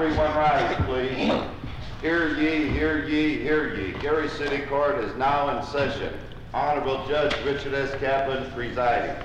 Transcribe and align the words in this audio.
everyone 0.00 0.36
rise, 0.36 0.76
please. 0.86 1.32
Hear 2.02 2.28
ye, 2.38 2.68
hear 2.68 3.04
ye, 3.08 3.36
hear 3.36 3.74
ye. 3.74 3.90
Gary 3.94 4.28
City 4.28 4.64
Court 4.66 5.02
is 5.02 5.12
now 5.16 5.58
in 5.58 5.66
session. 5.66 6.14
Honorable 6.54 7.04
Judge 7.08 7.34
Richard 7.44 7.74
S. 7.74 7.90
Kaplan 7.98 8.48
presiding. 8.52 9.20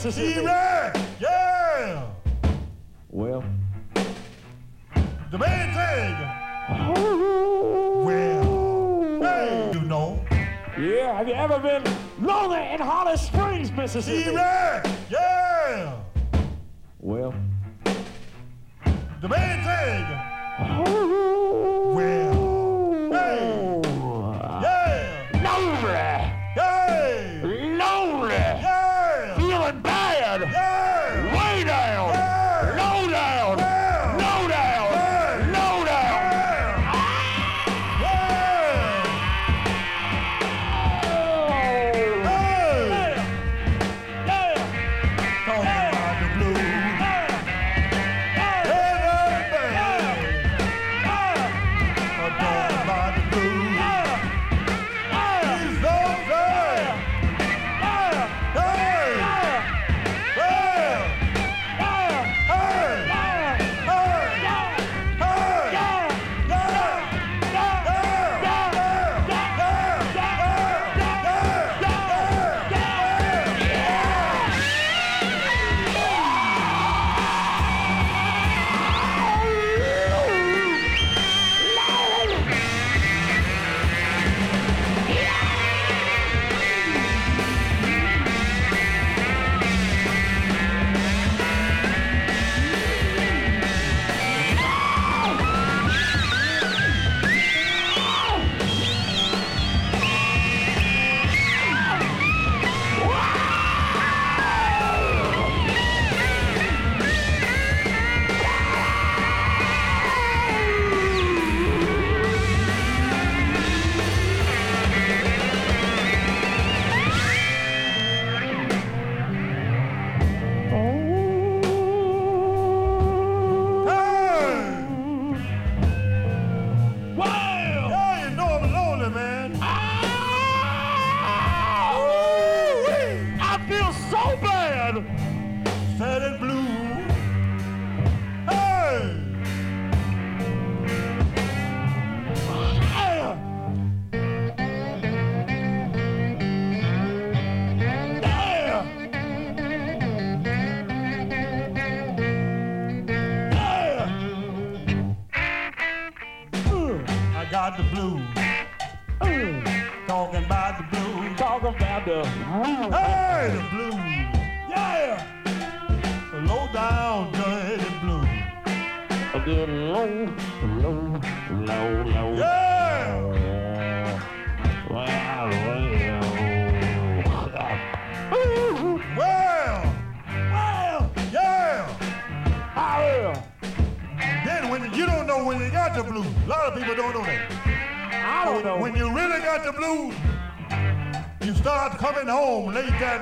Susi. 0.00 0.29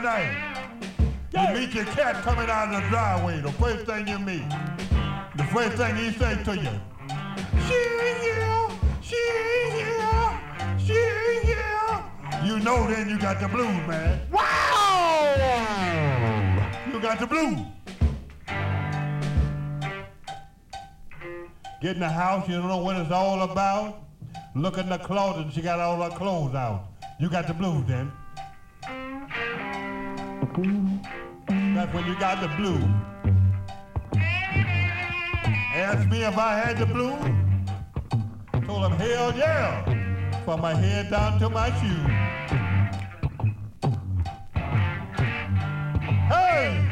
Night. 0.09 0.33
You 1.33 1.45
meet 1.55 1.75
your 1.75 1.85
cat 1.97 2.15
coming 2.27 2.49
out 2.49 2.73
of 2.73 2.83
the 2.83 2.89
driveway. 2.89 3.41
The 3.41 3.53
first 3.53 3.85
thing 3.87 4.09
you 4.09 4.19
meet, 4.19 4.49
the 5.37 5.45
first 5.55 5.77
thing 5.77 5.97
he 5.97 6.11
say 6.13 6.43
to 6.49 6.55
you, 6.57 6.75
she 7.67 7.81
here, 8.25 8.69
she 9.09 9.23
here, 9.77 10.31
she 10.87 10.99
here. 11.49 11.93
You 12.43 12.59
know 12.61 12.79
then 12.91 13.09
you 13.11 13.19
got 13.19 13.39
the 13.41 13.49
blues, 13.49 13.81
man. 13.87 14.21
Wow! 14.33 15.35
You 16.91 17.01
got 17.01 17.19
the 17.19 17.27
blues. 17.27 17.59
Get 21.81 21.95
in 21.95 22.01
the 22.01 22.09
house, 22.09 22.49
you 22.49 22.57
don't 22.57 22.69
know 22.69 22.79
what 22.79 22.97
it's 22.97 23.13
all 23.13 23.43
about. 23.43 24.01
Look 24.57 24.79
in 24.79 24.89
the 24.89 24.99
closet, 24.99 25.53
she 25.53 25.61
got 25.61 25.79
all 25.79 26.01
her 26.03 26.17
clothes 26.17 26.55
out. 26.55 26.87
You 27.21 27.29
got 27.29 27.47
the 27.47 27.55
blues 27.55 27.85
then. 27.87 28.11
That's 30.39 31.95
when 31.95 32.07
you 32.07 32.19
got 32.19 32.41
the 32.41 32.49
blues. 32.57 32.85
Asked 35.75 36.09
me 36.09 36.25
if 36.25 36.37
I 36.37 36.59
had 36.59 36.79
the 36.79 36.87
blues. 36.87 37.15
Told 38.67 38.85
him, 38.85 38.99
hell 38.99 39.33
yeah. 39.37 39.85
From 40.45 40.61
my 40.61 40.75
head 40.75 41.11
down 41.11 41.39
to 41.39 41.49
my 41.49 41.71
shoes. 41.81 42.07
Hey! 46.29 46.89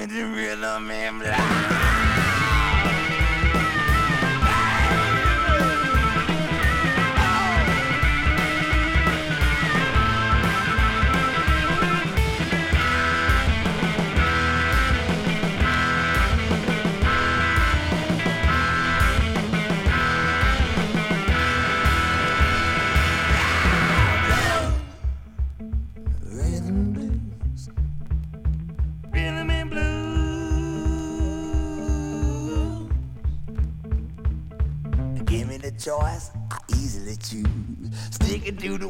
With 0.00 0.10
the 0.10 0.24
rhythm 0.24 0.90
and 0.90 1.18
blues. 1.18 1.79
Sticking 38.60 38.89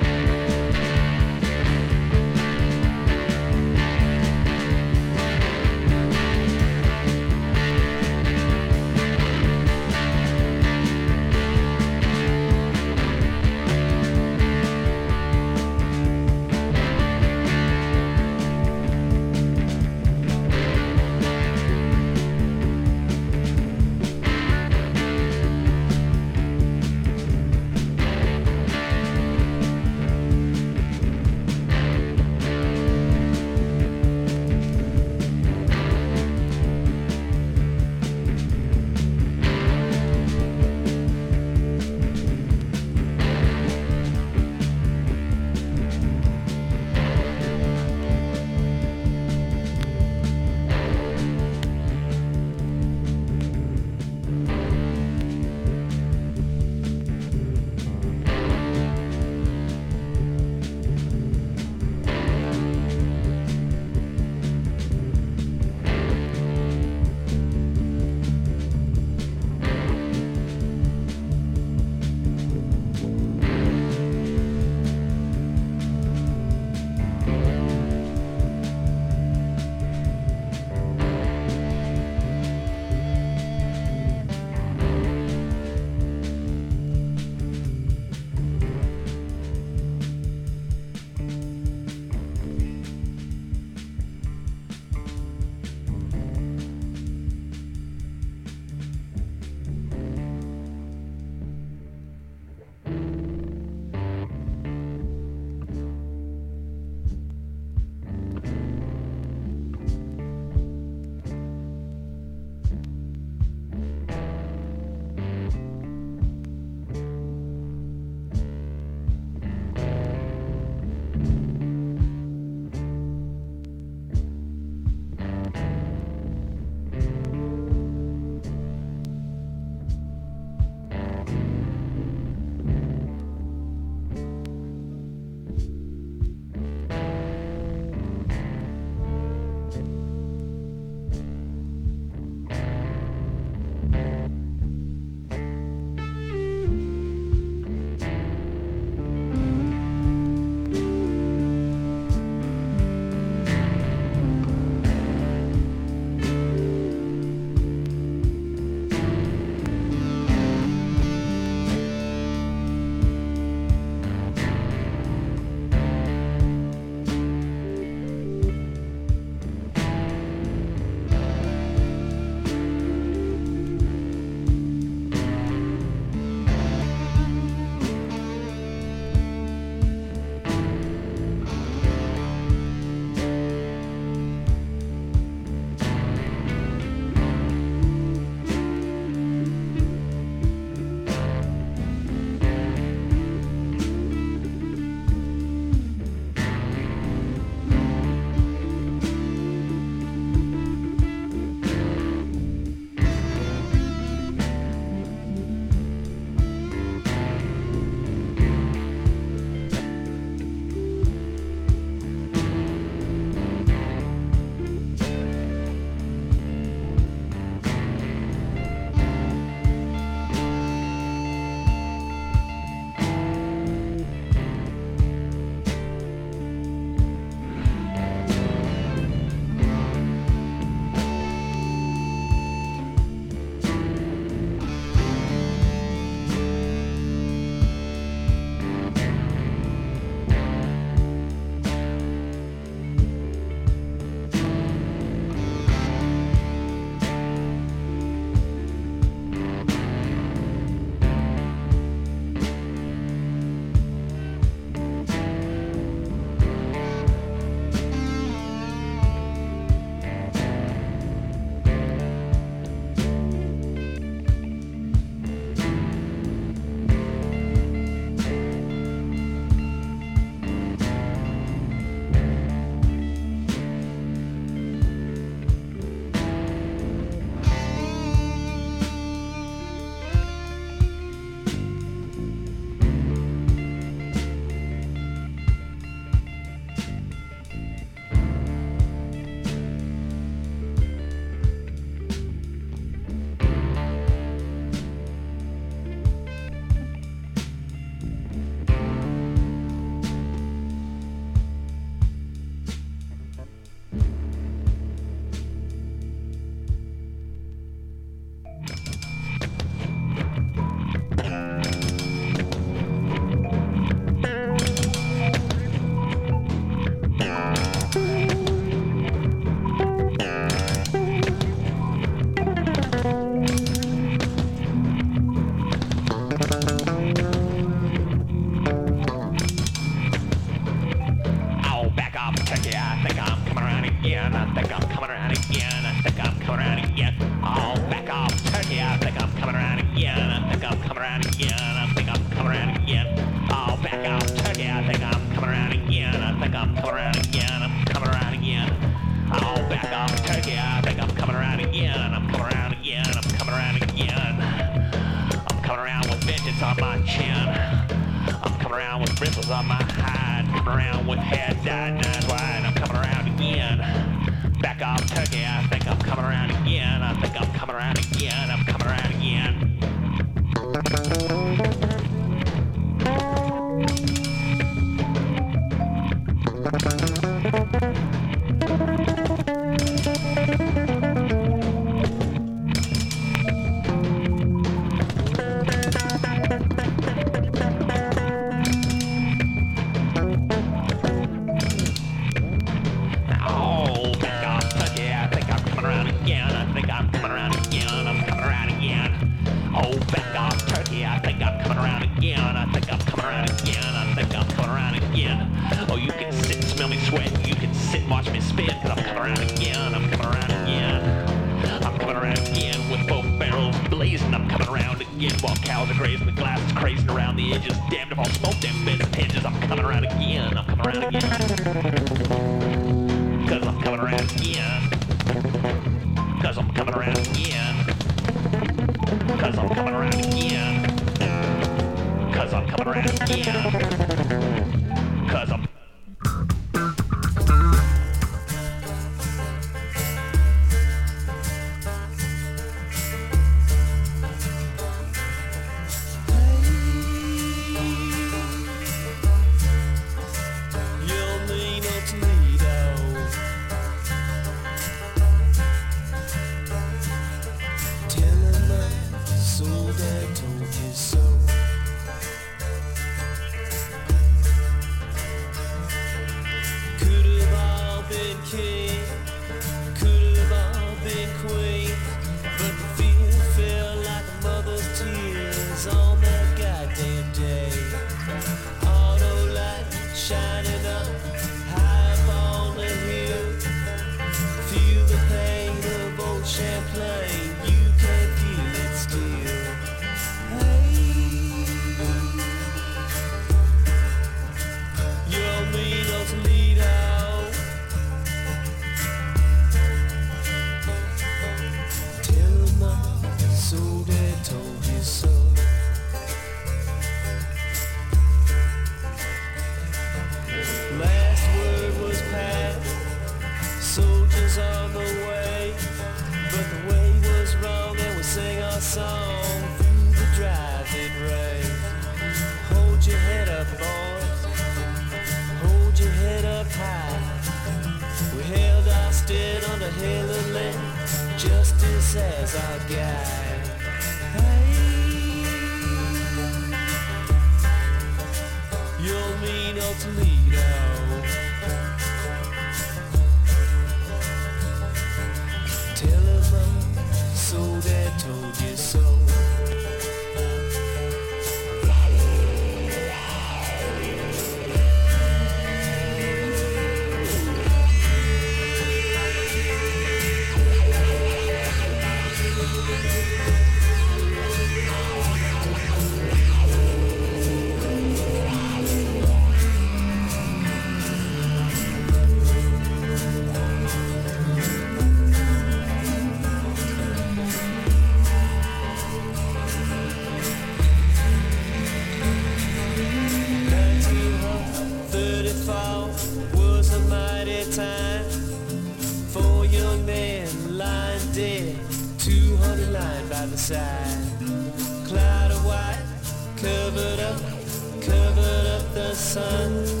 sun. 599.33 600.00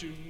to 0.00 0.29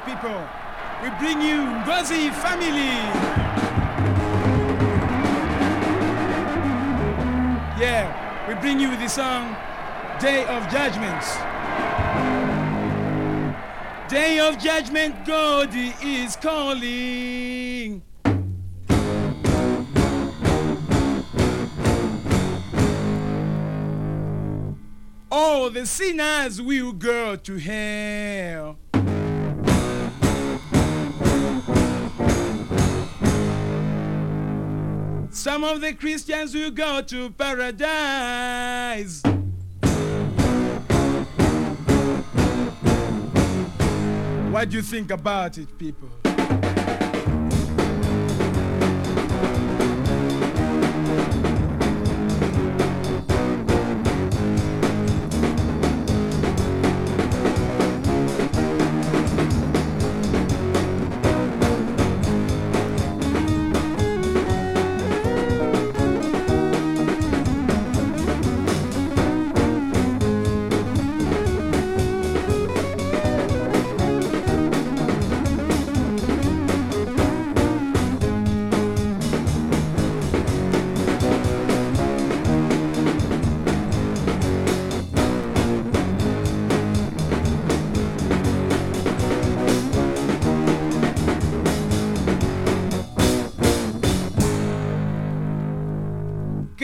People. 0.00 0.48
We 1.04 1.10
bring 1.20 1.40
you 1.40 1.62
Ngozi 1.84 2.32
family. 2.42 2.94
Yeah, 7.80 8.48
we 8.48 8.54
bring 8.56 8.80
you 8.80 8.96
the 8.96 9.08
song 9.08 9.56
Day 10.18 10.44
of 10.46 10.68
Judgments. 10.68 11.36
Day 14.08 14.40
of 14.40 14.58
Judgment, 14.58 15.24
God 15.24 15.70
is 15.72 16.34
calling. 16.36 18.02
All 25.30 25.70
the 25.70 25.86
sinners 25.86 26.60
will 26.60 26.92
go 26.92 27.36
to 27.36 27.58
hell. 27.58 28.73
Some 35.54 35.62
of 35.62 35.80
the 35.80 35.92
Christians 35.92 36.52
will 36.52 36.72
go 36.72 37.00
to 37.00 37.30
paradise. 37.30 39.22
What 44.50 44.70
do 44.70 44.76
you 44.76 44.82
think 44.82 45.12
about 45.12 45.56
it, 45.58 45.78
people? 45.78 46.23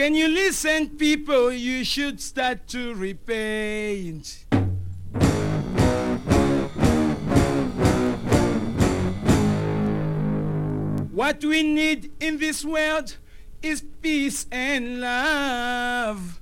Can 0.01 0.15
you 0.15 0.29
listen, 0.29 0.89
people? 0.97 1.51
You 1.51 1.85
should 1.85 2.19
start 2.19 2.67
to 2.69 2.95
repent. 2.95 4.47
What 11.11 11.45
we 11.45 11.61
need 11.61 12.11
in 12.19 12.39
this 12.39 12.65
world 12.65 13.15
is 13.61 13.83
peace 14.01 14.47
and 14.51 15.01
love. 15.01 16.41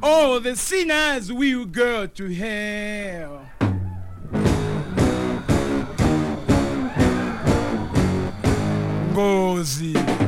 All 0.00 0.38
the 0.38 0.54
sinners 0.54 1.32
will 1.32 1.66
go 1.66 2.06
to 2.06 2.34
hell. 2.34 3.37
Ngozi. 9.18 10.27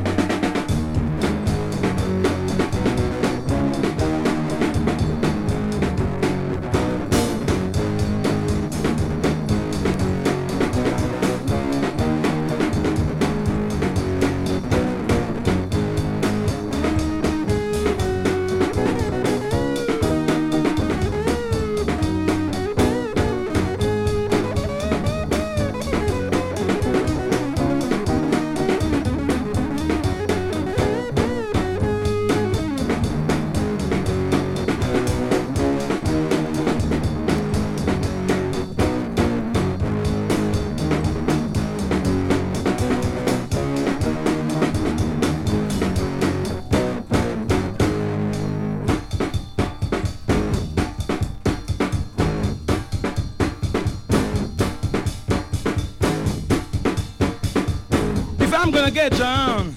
Down, 59.17 59.70